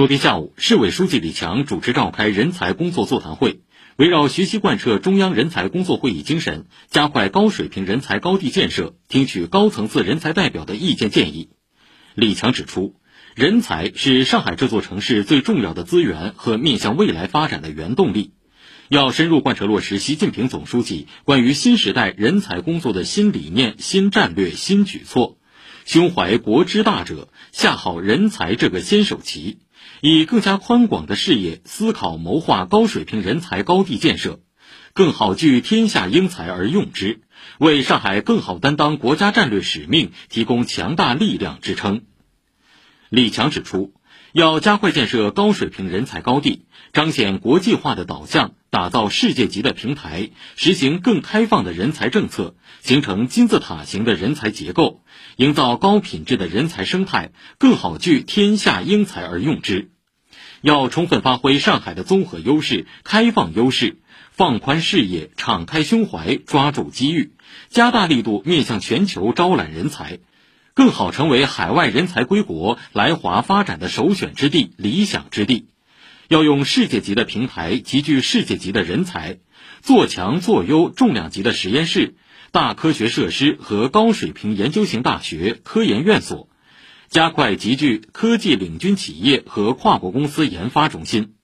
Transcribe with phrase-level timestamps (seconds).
[0.00, 3.60] 昨天下午，市委书记李强主持召开人才工作座谈会，
[3.96, 11.50] 围绕学习贯彻中央人才工作会议精神，加快高水平人才高地建设，听取高层次人才代表的意见建议。
[12.14, 12.94] 李强指出，
[13.34, 18.32] 人才是上海这座城市最重要的资源和面向未来发展的原动力，
[18.88, 25.36] 要深入贯彻落实习近平总书记关于新时代人才工作的新理念、新战略、新举措，
[25.84, 29.58] 胸怀国之大者，下好人才这个先手棋。
[30.00, 34.40] 以更加宽广的视野思考谋划高水平人才高地建设，
[34.92, 37.20] 更好聚天下英才而用之，
[37.58, 42.02] 为上海更好担当国家战略使命提供强大力量支撑。
[43.08, 43.92] 李强指出，
[44.32, 46.62] 要加快建设高水平人才高地，
[46.92, 55.02] 彰显国际化的导向，打造世界级的平台，实行更开放的人才政策，形成金字塔型的人才结构，
[55.34, 59.90] 营造高品质的人才生态，更好聚天下英才而用之。
[60.62, 63.96] 要充分发挥上海的综合优势、开放优势，
[64.30, 67.32] 放宽视野，敞开胸怀，抓住机遇，
[67.68, 70.20] 加大力度面向全球招揽人才。
[70.74, 75.66] 更好成为海外人才归国、来华发展的首选之地、理想之地。
[76.28, 79.38] 要用世界级的平台集聚世界级的人才，
[79.82, 82.14] 做强做优重量级的实验室、
[82.52, 86.48] 大科学设施和高水平研究型大学、科研院所，
[87.08, 91.34] 加快集聚科技领军企业和跨国公司研发中心。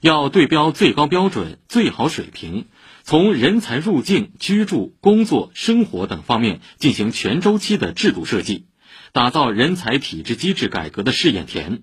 [0.00, 2.66] 要对标最高标准、最好水平，
[3.08, 8.66] 从人才入境、居住、工作、生活等方面进行全周期的制度设计。
[9.12, 11.82] 打造人才体制机制改革的试验田，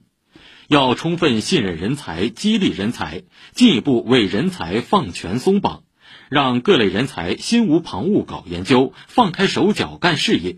[0.68, 5.84] 要充分信任人才、激励人才，进一步为人才放权松绑，
[6.30, 10.58] 让各类人才心无旁骛搞研究，放开手脚干事业。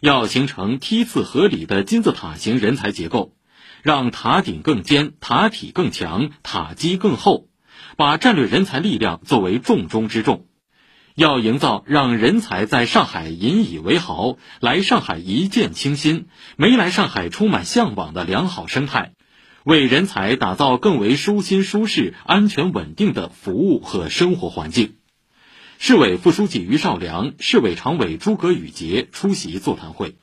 [0.00, 3.34] 要形成梯次合理的金字塔型人才结构，
[3.82, 7.47] 让塔顶更尖、塔体更强、塔基更厚，
[7.98, 10.46] 把战略人才力量作为重中之重。
[11.16, 19.14] 要营造让人才在上海引以为豪、来上海一见倾心、没来上海充满向往的良好生态，
[19.64, 24.94] 为人才打造更为舒心、舒适、安全、稳定的服务和生活环境。
[25.80, 30.14] 市委副书记于绍良、市委常委诸葛宇杰出席座谈会。